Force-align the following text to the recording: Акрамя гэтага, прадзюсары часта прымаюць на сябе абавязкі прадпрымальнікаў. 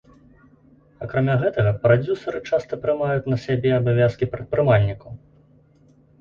Акрамя 1.07 1.35
гэтага, 1.43 1.73
прадзюсары 1.83 2.39
часта 2.53 2.79
прымаюць 2.85 3.29
на 3.35 3.39
сябе 3.45 3.75
абавязкі 3.79 4.31
прадпрымальнікаў. 4.33 5.11